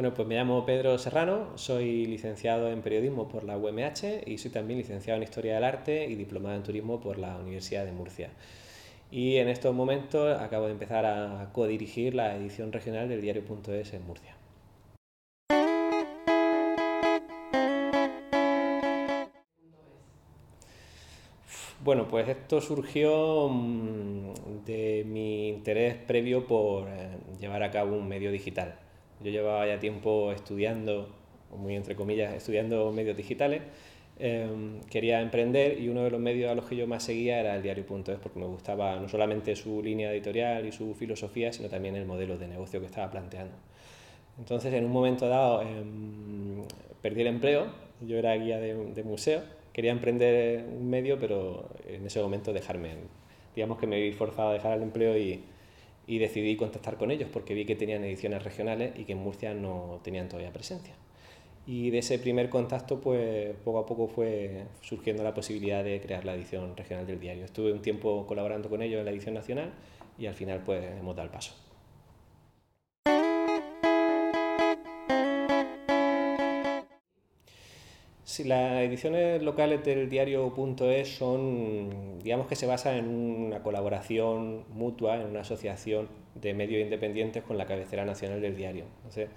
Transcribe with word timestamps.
Bueno, 0.00 0.14
pues 0.14 0.26
me 0.26 0.34
llamo 0.34 0.64
Pedro 0.64 0.96
Serrano, 0.96 1.58
soy 1.58 2.06
licenciado 2.06 2.70
en 2.70 2.80
periodismo 2.80 3.28
por 3.28 3.44
la 3.44 3.58
UMH 3.58 4.22
y 4.24 4.38
soy 4.38 4.50
también 4.50 4.78
licenciado 4.78 5.18
en 5.18 5.24
Historia 5.24 5.56
del 5.56 5.64
Arte 5.64 6.06
y 6.06 6.14
diplomado 6.14 6.56
en 6.56 6.62
turismo 6.62 7.00
por 7.00 7.18
la 7.18 7.36
Universidad 7.36 7.84
de 7.84 7.92
Murcia. 7.92 8.30
Y 9.10 9.36
en 9.36 9.50
estos 9.50 9.74
momentos 9.74 10.40
acabo 10.40 10.64
de 10.64 10.72
empezar 10.72 11.04
a 11.04 11.50
codirigir 11.52 12.14
la 12.14 12.34
edición 12.34 12.72
regional 12.72 13.10
del 13.10 13.20
diario.es 13.20 13.92
en 13.92 14.06
Murcia. 14.06 14.34
Bueno, 21.84 22.08
pues 22.08 22.26
esto 22.26 22.62
surgió 22.62 23.50
mm, 23.50 24.64
de 24.64 25.04
mi 25.06 25.50
interés 25.50 25.96
previo 25.96 26.46
por 26.46 26.88
eh, 26.88 27.18
llevar 27.38 27.62
a 27.62 27.70
cabo 27.70 27.98
un 27.98 28.08
medio 28.08 28.32
digital. 28.32 28.78
Yo 29.22 29.30
llevaba 29.30 29.66
ya 29.66 29.78
tiempo 29.78 30.32
estudiando, 30.32 31.08
muy 31.56 31.76
entre 31.76 31.94
comillas, 31.96 32.34
estudiando 32.34 32.90
medios 32.92 33.16
digitales. 33.16 33.62
Em, 34.18 34.80
quería 34.90 35.20
emprender 35.22 35.80
y 35.80 35.88
uno 35.88 36.04
de 36.04 36.10
los 36.10 36.20
medios 36.20 36.50
a 36.50 36.54
los 36.54 36.66
que 36.66 36.76
yo 36.76 36.86
más 36.86 37.02
seguía 37.04 37.40
era 37.40 37.56
el 37.56 37.62
diario.es 37.62 38.18
porque 38.18 38.38
me 38.38 38.46
gustaba 38.46 38.96
no 38.96 39.08
solamente 39.08 39.56
su 39.56 39.82
línea 39.82 40.12
editorial 40.12 40.66
y 40.66 40.72
su 40.72 40.94
filosofía, 40.94 41.52
sino 41.52 41.68
también 41.68 41.96
el 41.96 42.04
modelo 42.04 42.36
de 42.36 42.48
negocio 42.48 42.80
que 42.80 42.86
estaba 42.86 43.10
planteando. 43.10 43.54
Entonces, 44.38 44.72
en 44.74 44.84
un 44.84 44.92
momento 44.92 45.28
dado, 45.28 45.62
em, 45.62 46.62
perdí 47.02 47.22
el 47.22 47.28
empleo, 47.28 47.66
yo 48.00 48.18
era 48.18 48.34
guía 48.34 48.58
de, 48.58 48.74
de 48.74 49.02
museo 49.02 49.42
quería 49.72 49.92
emprender 49.92 50.64
un 50.64 50.88
medio, 50.88 51.18
pero 51.18 51.68
en 51.86 52.06
ese 52.06 52.20
momento 52.20 52.52
dejarme, 52.52 52.94
digamos 53.54 53.78
que 53.78 53.86
me 53.86 54.00
vi 54.00 54.12
forzado 54.12 54.50
a 54.50 54.52
dejar 54.54 54.76
el 54.76 54.82
empleo 54.82 55.16
y, 55.16 55.42
y 56.10 56.18
decidí 56.18 56.56
contactar 56.56 56.96
con 56.96 57.12
ellos 57.12 57.30
porque 57.32 57.54
vi 57.54 57.64
que 57.64 57.76
tenían 57.76 58.02
ediciones 58.02 58.42
regionales 58.42 58.98
y 58.98 59.04
que 59.04 59.12
en 59.12 59.18
Murcia 59.18 59.54
no 59.54 60.00
tenían 60.02 60.28
todavía 60.28 60.52
presencia. 60.52 60.92
Y 61.68 61.90
de 61.90 61.98
ese 61.98 62.18
primer 62.18 62.50
contacto, 62.50 63.00
pues 63.00 63.54
poco 63.64 63.78
a 63.78 63.86
poco 63.86 64.08
fue 64.08 64.64
surgiendo 64.80 65.22
la 65.22 65.32
posibilidad 65.32 65.84
de 65.84 66.00
crear 66.00 66.24
la 66.24 66.34
edición 66.34 66.76
regional 66.76 67.06
del 67.06 67.20
diario. 67.20 67.44
Estuve 67.44 67.72
un 67.72 67.80
tiempo 67.80 68.26
colaborando 68.26 68.68
con 68.68 68.82
ellos 68.82 68.98
en 68.98 69.04
la 69.04 69.12
edición 69.12 69.34
nacional 69.34 69.70
y 70.18 70.26
al 70.26 70.34
final 70.34 70.64
pues 70.66 70.82
hemos 70.98 71.14
dado 71.14 71.26
el 71.26 71.32
paso. 71.32 71.54
Las 78.44 78.82
ediciones 78.82 79.42
locales 79.42 79.84
del 79.84 80.08
diario.es 80.08 81.08
son, 81.08 82.18
digamos 82.22 82.46
que 82.46 82.56
se 82.56 82.66
basan 82.66 82.96
en 82.96 83.08
una 83.08 83.62
colaboración 83.62 84.64
mutua, 84.72 85.16
en 85.20 85.26
una 85.28 85.40
asociación 85.40 86.08
de 86.34 86.54
medios 86.54 86.82
independientes 86.82 87.42
con 87.42 87.58
la 87.58 87.66
cabecera 87.66 88.04
nacional 88.04 88.40
del 88.40 88.56
diario. 88.56 88.84
desde 89.04 89.28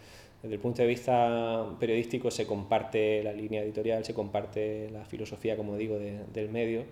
el 0.44 0.60
punto 0.60 0.82
de 0.82 0.88
vista 0.88 1.66
periodístico 1.80 2.30
se 2.32 2.46
comparte 2.46 3.24
la 3.24 3.34
línea 3.34 3.64
editorial, 3.64 4.06
se 4.06 4.14
comparte 4.14 4.90
la 4.92 5.06
filosofía, 5.06 5.58
como 5.58 5.76
digo, 5.78 5.98
del 5.98 6.50
medio. 6.50 6.84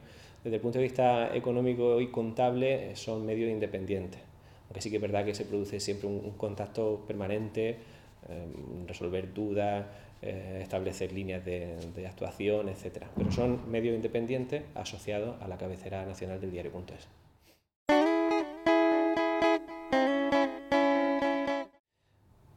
Desde 0.44 0.56
el 0.56 0.62
punto 0.62 0.80
de 0.80 0.84
vista 0.84 1.36
económico 1.36 2.02
y 2.02 2.08
contable 2.08 2.96
son 2.96 3.26
medios 3.26 3.50
independientes, 3.50 4.22
aunque 4.68 4.82
sí 4.82 4.90
que 4.90 4.96
es 4.96 5.02
verdad 5.02 5.24
que 5.24 5.36
se 5.36 5.46
produce 5.46 5.80
siempre 5.80 6.08
un, 6.08 6.32
contacto 6.32 7.04
permanente, 7.08 7.70
eh, 7.70 7.76
resolver 8.88 9.34
dudas, 9.34 9.86
eh, 10.24 10.60
establecer 10.62 11.12
líneas 11.12 11.44
de, 11.44 12.06
actuación, 12.08 12.70
etc. 12.70 13.06
Pero 13.18 13.32
son 13.32 13.72
medios 13.72 13.96
independientes 13.96 14.64
asociados 14.76 15.42
a 15.42 15.48
la 15.48 15.58
cabecera 15.58 16.06
nacional 16.06 16.40
del 16.40 16.52
diario.es. 16.52 17.08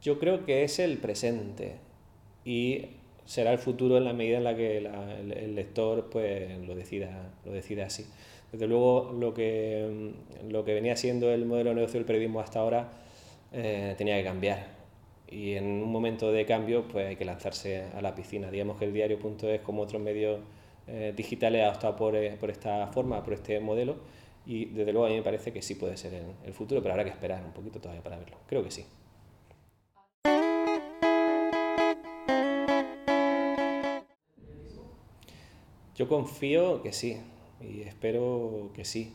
Yo 0.03 0.19
creo 0.19 0.45
que 0.45 0.63
es 0.63 0.77
el 0.77 0.99
presente 0.99 1.77
y 2.43 2.85
será 3.25 3.51
el 3.51 3.57
futuro 3.57 3.97
en 3.97 4.03
la 4.03 4.13
medida 4.13 4.37
en 4.37 4.43
la 4.43 4.55
que 4.55 4.77
el, 4.77 5.55
lector 5.55 6.11
pues, 6.11 6.59
lo, 6.59 6.75
decida, 6.75 7.33
lo 7.43 7.51
decida 7.51 7.87
así. 7.87 8.05
Desde 8.51 8.67
luego, 8.67 9.11
lo 9.19 9.33
que, 9.33 10.13
lo 10.47 10.63
que 10.63 10.75
venía 10.75 10.95
siendo 10.95 11.31
el 11.33 11.47
modelo 11.47 11.71
de 11.71 11.77
negocio 11.77 11.99
del 11.99 12.05
periodismo 12.05 12.41
hasta 12.41 12.59
ahora 12.59 12.91
eh, 13.51 13.95
tenía 13.97 14.15
que 14.17 14.23
cambiar 14.23 14.84
y 15.29 15.53
en 15.53 15.65
un 15.65 15.91
momento 15.91 16.31
de 16.31 16.45
cambio 16.45 16.87
pues 16.87 17.07
hay 17.07 17.15
que 17.15 17.25
lanzarse 17.25 17.85
a 17.95 18.01
la 18.01 18.15
piscina. 18.15 18.51
Digamos 18.51 18.77
que 18.77 18.85
el 18.85 18.93
diario.es 18.93 19.61
como 19.61 19.81
otros 19.81 20.01
medios 20.01 20.39
eh, 20.87 21.13
digitales 21.15 21.63
ha 21.63 21.69
optado 21.69 21.95
por, 21.95 22.15
eh, 22.15 22.37
por, 22.39 22.51
esta 22.51 22.87
forma, 22.87 23.23
por 23.23 23.33
este 23.33 23.59
modelo 23.59 23.97
y 24.45 24.65
desde 24.65 24.91
luego 24.91 25.07
a 25.07 25.09
mí 25.09 25.15
me 25.15 25.23
parece 25.23 25.51
que 25.51 25.61
sí 25.61 25.75
puede 25.75 25.97
ser 25.97 26.13
el, 26.13 26.25
el 26.45 26.53
futuro, 26.53 26.81
pero 26.81 26.93
habrá 26.93 27.03
que 27.03 27.09
esperar 27.09 27.43
un 27.43 27.53
poquito 27.53 27.79
todavía 27.79 28.03
para 28.03 28.17
verlo. 28.17 28.37
Creo 28.47 28.63
que 28.63 28.71
sí. 28.71 28.85
Yo 35.95 36.09
confío 36.09 36.83
que 36.83 36.91
sí 36.91 37.17
y 37.61 37.81
espero 37.81 38.69
que 38.73 38.83
sí. 38.83 39.13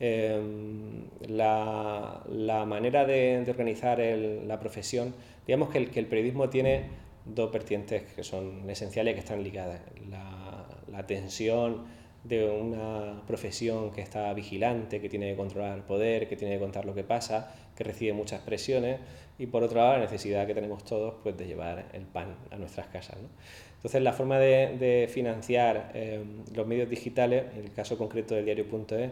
Em, 0.00 1.08
la, 1.28 2.22
la, 2.30 2.64
manera 2.64 3.04
de, 3.04 3.44
organizar 3.48 3.98
la 3.98 4.60
profesión, 4.60 5.12
digamos 5.46 5.70
que 5.70 5.78
el, 5.78 5.90
que 5.90 5.98
el, 5.98 6.06
periodismo 6.06 6.48
tiene 6.48 6.84
dos 7.24 7.50
vertientes 7.50 8.02
que 8.14 8.22
son 8.22 8.70
esenciales 8.70 9.12
y 9.12 9.14
que 9.14 9.20
están 9.20 9.42
ligadas. 9.42 9.80
La, 10.08 10.66
la, 10.92 11.06
tensión 11.06 11.86
de 12.22 12.48
una 12.48 13.22
profesión 13.26 13.90
que 13.90 14.00
está 14.00 14.32
vigilante, 14.34 15.00
que 15.00 15.08
tiene 15.08 15.30
que 15.30 15.36
controlar 15.36 15.76
el 15.76 15.82
poder, 15.82 16.28
que 16.28 16.36
tiene 16.36 16.54
que 16.54 16.60
contar 16.60 16.84
lo 16.84 16.94
que 16.94 17.02
pasa, 17.02 17.52
que 17.74 17.82
recibe 17.82 18.12
muchas 18.12 18.40
presiones, 18.42 19.00
y 19.38 19.46
por 19.46 19.62
otro 19.64 19.78
lado 19.78 19.94
la 19.94 20.00
necesidad 20.00 20.46
que 20.46 20.54
tenemos 20.54 20.84
todos 20.84 21.14
pues, 21.22 21.36
de 21.36 21.46
llevar 21.46 21.86
el 21.92 22.02
pan 22.02 22.36
a 22.50 22.56
nuestras 22.56 22.86
casas. 22.88 23.16
¿no? 23.20 23.28
Entonces 23.76 24.02
la 24.02 24.12
forma 24.12 24.38
de, 24.38 24.76
de 24.78 25.08
financiar 25.08 25.92
em, 25.94 26.44
los 26.54 26.66
medios 26.66 26.88
digitales, 26.88 27.44
en 27.56 27.64
el 27.64 27.72
caso 27.72 27.96
concreto 27.96 28.34
del 28.34 28.44
diario.es, 28.44 29.10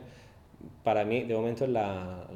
para 0.83 1.05
mí 1.05 1.25
de 1.25 1.35
momento 1.35 1.65
es 1.65 1.71
la, 1.71 2.29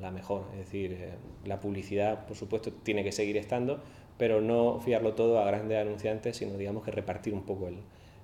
la, 0.00 0.10
mejor. 0.10 0.46
Es 0.52 0.58
decir, 0.58 0.92
eh, 0.92 1.10
la 1.44 1.60
publicidad, 1.60 2.26
por 2.26 2.36
supuesto, 2.36 2.72
tiene 2.72 3.04
que 3.04 3.12
seguir 3.12 3.36
estando, 3.36 3.80
pero 4.16 4.40
no 4.40 4.80
fiarlo 4.80 5.14
todo 5.14 5.38
a 5.40 5.46
grandes 5.46 5.78
anunciantes, 5.78 6.36
sino 6.36 6.56
digamos 6.56 6.84
que 6.84 6.90
repartir 6.90 7.34
un 7.34 7.42
poco 7.42 7.68
el, 7.68 7.76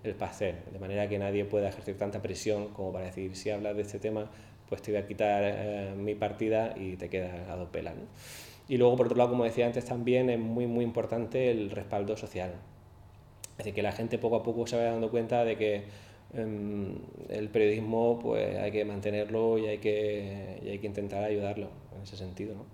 el 0.05 0.15
pastel, 0.15 0.57
de 0.73 0.79
manera 0.79 1.09
que 1.09 1.19
nadie 1.19 1.45
pueda 1.45 1.69
ejercer 1.69 1.97
tanta 1.97 2.21
presión 2.23 2.69
como 2.69 2.93
para 2.93 3.07
decir, 3.07 3.35
si 3.37 3.51
hablas 3.51 3.75
de 3.75 3.83
este 3.83 3.99
tema, 3.99 4.31
pues 4.69 4.83
te 4.83 4.93
voy 4.93 5.01
a 5.01 5.07
quitar 5.07 5.43
eh, 5.45 5.95
mi 5.97 6.15
partida 6.15 6.75
y 6.77 6.97
te 6.97 7.09
queda 7.09 7.53
a 7.53 7.57
dos 7.57 7.69
pelas. 7.71 7.95
Y 8.69 8.77
luego, 8.77 8.97
por 8.97 9.07
otro 9.07 9.19
lado, 9.19 9.31
como 9.31 9.45
decía 9.45 9.67
antes, 9.67 9.85
también 9.85 10.31
es 10.31 10.39
muy, 10.39 10.67
muy 10.67 10.85
importante 10.85 11.51
el 11.51 11.71
respaldo 11.71 12.17
social. 12.17 12.53
Es 13.53 13.59
decir, 13.59 13.75
que 13.75 13.83
la 13.83 13.93
gente 13.93 14.19
poco 14.19 14.37
a 14.37 14.43
poco 14.43 14.67
se 14.67 14.77
vaya 14.77 14.91
dando 14.91 15.11
cuenta 15.11 15.45
de 15.45 15.57
que 15.57 15.85
el 16.37 17.49
periodismo 17.49 18.19
pues 18.21 18.57
hay 18.57 18.71
que 18.71 18.85
mantenerlo 18.85 19.59
y 19.59 19.67
hay 19.67 19.79
que, 19.79 20.61
hay 20.63 20.79
que 20.79 20.87
intentar 20.87 21.25
ayudarlo 21.25 21.69
en 21.97 22.03
ese 22.03 22.17
sentido. 22.17 22.55
¿no? 22.55 22.65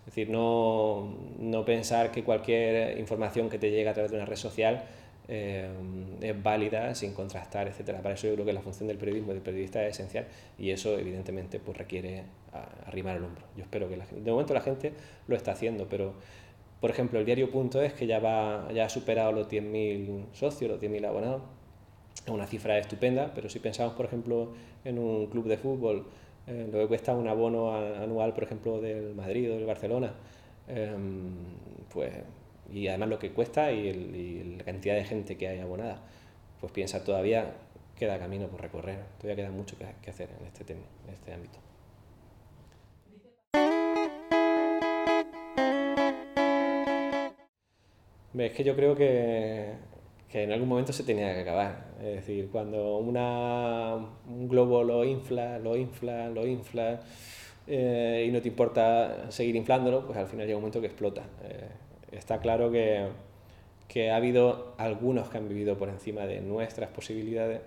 Es 0.00 0.06
decir, 0.06 0.30
no, 0.30 1.14
no, 1.38 1.64
pensar 1.64 2.10
que 2.10 2.24
cualquier 2.24 2.98
información 2.98 3.48
que 3.48 3.58
te 3.58 3.70
llegue 3.70 3.88
a 3.88 3.92
través 3.92 4.10
de 4.10 4.16
una 4.16 4.26
red 4.26 4.36
social 4.36 4.84
em, 5.28 6.22
es 6.22 6.42
válida 6.42 6.94
sin 6.94 7.12
contrastar, 7.12 7.68
etcétera. 7.68 8.00
Para 8.00 8.14
eso 8.14 8.26
yo 8.26 8.34
creo 8.34 8.46
que 8.46 8.52
la 8.52 8.62
función 8.62 8.88
del 8.88 8.96
periodismo, 8.96 9.32
del 9.32 9.42
periodista 9.42 9.84
es 9.86 9.94
esencial 9.98 10.26
y 10.58 10.70
eso 10.70 10.98
evidentemente 10.98 11.60
pues 11.60 11.76
requiere 11.76 12.24
arrimar 12.86 13.16
el 13.16 13.24
hombro. 13.24 13.44
Yo 13.56 13.62
espero 13.62 13.88
que 13.88 13.96
la 13.96 14.04
gente, 14.04 14.24
de 14.24 14.30
momento 14.30 14.54
la 14.54 14.62
gente 14.62 14.92
lo 15.28 15.36
está 15.36 15.52
haciendo, 15.52 15.86
pero 15.88 16.14
por 16.80 16.90
ejemplo 16.90 17.18
el 17.18 17.26
diario.es 17.26 17.92
que 17.92 18.06
ya, 18.06 18.18
va, 18.20 18.68
ya 18.72 18.86
ha 18.86 18.88
superado 18.88 19.32
los 19.32 19.48
10.000 19.48 20.32
socios, 20.32 20.70
los 20.70 20.80
10.000 20.80 21.06
abonados, 21.06 21.42
una 22.28 22.46
cifra 22.46 22.78
estupenda, 22.78 23.32
pero 23.34 23.48
si 23.48 23.58
pensamos, 23.58 23.94
por 23.94 24.06
ejemplo, 24.06 24.52
en 24.84 24.98
un 24.98 25.26
club 25.26 25.46
de 25.46 25.56
fútbol, 25.56 26.06
eh, 26.46 26.68
lo 26.70 26.78
que 26.80 26.88
cuesta 26.88 27.14
un 27.14 27.28
abono 27.28 27.74
anual, 27.74 28.32
por 28.34 28.44
ejemplo, 28.44 28.80
del 28.80 29.14
Madrid 29.14 29.50
o 29.50 29.54
del 29.56 29.66
Barcelona, 29.66 30.12
em, 30.68 31.32
pues, 31.92 32.12
y 32.72 32.88
además 32.88 33.08
lo 33.08 33.18
que 33.18 33.32
cuesta 33.32 33.72
y, 33.72 34.56
la 34.58 34.64
cantidad 34.64 34.94
de 34.94 35.04
gente 35.04 35.36
que 35.36 35.48
hay 35.48 35.60
abonada, 35.60 36.00
pues 36.60 36.72
piensa, 36.72 37.04
todavía 37.04 37.54
queda 37.96 38.18
camino 38.18 38.48
por 38.48 38.60
recorrer, 38.60 38.98
todavía 39.18 39.44
queda 39.44 39.50
mucho 39.52 39.76
que, 39.78 40.10
hacer 40.10 40.28
en 40.40 40.46
este, 40.46 40.64
tema, 40.64 40.82
en 41.06 41.14
este 41.14 41.32
ámbito. 41.32 41.58
Es 48.38 48.52
que 48.52 48.64
yo 48.64 48.74
creo 48.74 48.94
que 48.96 49.74
que 50.30 50.44
en 50.44 50.52
algún 50.52 50.68
momento 50.68 50.92
se 50.92 51.02
tenía 51.02 51.34
que 51.34 51.40
acabar. 51.40 51.86
Es 51.98 52.16
decir, 52.16 52.48
cuando 52.50 52.98
una, 52.98 53.96
un 54.28 54.48
globo 54.48 54.84
lo 54.84 55.04
infla, 55.04 55.58
lo 55.58 55.76
infla, 55.76 56.28
lo 56.28 56.46
infla 56.46 57.00
eh, 57.66 58.26
y 58.28 58.30
no 58.30 58.40
te 58.40 58.48
importa 58.48 59.30
seguir 59.30 59.56
inflándolo, 59.56 60.06
pues 60.06 60.18
al 60.18 60.26
final 60.26 60.46
llega 60.46 60.56
un 60.56 60.62
momento 60.62 60.80
que 60.80 60.86
explota. 60.86 61.22
Eh, 61.44 61.68
está 62.12 62.38
claro 62.38 62.70
que, 62.70 63.06
que, 63.88 64.10
ha 64.10 64.16
habido 64.16 64.74
algunos 64.78 65.28
que 65.28 65.38
han 65.38 65.48
vivido 65.48 65.76
por 65.76 65.88
encima 65.88 66.26
de 66.26 66.40
nuestras 66.40 66.90
posibilidades 66.90 67.60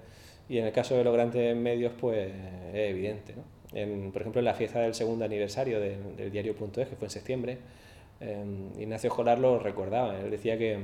y 0.48 0.58
en 0.58 0.66
el 0.66 0.72
caso 0.72 0.96
de 0.96 1.04
los 1.04 1.14
grandes 1.14 1.56
medios, 1.56 1.94
pues 2.00 2.32
es 2.74 2.90
evidente. 2.90 3.36
¿no? 3.36 3.44
En, 3.78 4.12
por 4.12 4.22
ejemplo, 4.22 4.40
en 4.40 4.46
la 4.46 4.54
fiesta 4.54 4.80
del 4.80 4.94
segundo 4.94 5.26
aniversario 5.26 5.80
del, 5.80 6.16
del 6.16 6.32
diario.es, 6.32 6.88
que 6.88 6.96
fue 6.96 7.08
en 7.08 7.12
septiembre, 7.12 7.58
Em, 8.24 8.70
Ignacio 8.80 9.10
Jolar 9.10 9.40
lo 9.40 9.60
recordaba, 9.60 10.18
él 10.20 10.32
decía 10.32 10.58
que, 10.58 10.78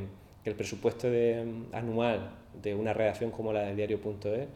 el 0.46 0.56
presupuesto 0.56 1.08
anual 1.72 2.32
de 2.62 2.76
una 2.76 2.94
redacción 2.94 3.32
como 3.32 3.54
la 3.54 3.62
del 3.62 3.76
diario.es 3.76 4.48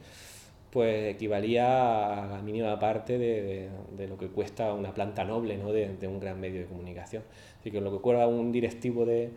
pues 0.74 1.14
equivalía 1.14 2.24
a 2.24 2.26
la 2.26 2.42
mínima 2.42 2.80
parte 2.80 3.20
de, 3.20 3.70
lo 4.10 4.18
que 4.18 4.28
cuesta 4.30 4.74
una 4.74 4.92
planta 4.92 5.24
noble 5.24 5.56
¿no? 5.56 5.72
de, 5.72 6.08
un 6.08 6.20
gran 6.20 6.40
medio 6.40 6.62
de 6.62 6.66
comunicación. 6.66 7.22
Así 7.60 7.70
que 7.70 7.80
lo 7.80 7.92
que 7.92 8.00
cuesta 8.00 8.26
un 8.26 8.52
directivo 8.52 9.06
de, 9.06 9.30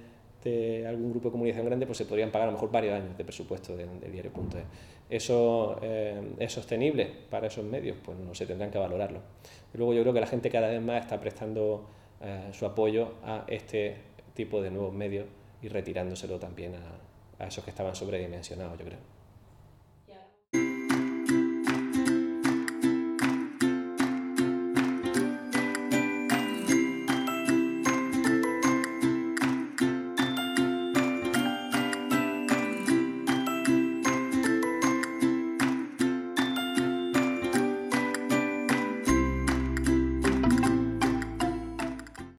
algún 0.88 1.10
grupo 1.10 1.28
de 1.28 1.32
comunicación 1.32 1.66
grande, 1.66 1.84
pues 1.84 1.98
se 1.98 2.06
podrían 2.06 2.30
pagar 2.30 2.48
a 2.48 2.52
lo 2.52 2.56
mejor 2.56 2.72
varios 2.72 2.94
años 2.94 3.18
de 3.18 3.24
presupuesto 3.24 3.76
del 3.76 4.00
de 4.00 4.10
diario.es. 4.10 4.64
¿Eso 5.10 5.78
eh, 5.82 6.22
es 6.38 6.52
sostenible 6.52 7.10
para 7.28 7.48
esos 7.48 7.64
medios? 7.66 7.98
Pues 8.02 8.16
no 8.16 8.34
se 8.34 8.46
tendrán 8.46 8.70
que 8.70 8.78
valorarlo. 8.78 9.20
Y 9.74 9.76
luego 9.76 9.92
yo 9.92 10.00
creo 10.02 10.14
que 10.14 10.20
la 10.20 10.26
gente 10.26 10.48
cada 10.48 10.68
vez 10.68 10.80
más 10.80 11.02
está 11.02 11.20
prestando 11.20 11.84
eh, 12.22 12.48
su 12.52 12.64
apoyo 12.64 13.12
a 13.22 13.44
este 13.46 13.96
tipo 14.34 14.62
de 14.62 14.70
nuevos 14.70 14.94
medios 14.94 15.26
y 15.62 15.68
retirándoselo 15.68 16.38
también 16.38 16.74
a, 16.74 17.44
a 17.44 17.48
esos 17.48 17.64
que 17.64 17.70
estaban 17.70 17.94
sobredimensionados, 17.94 18.78
yo 18.78 18.84
creo. 18.84 19.15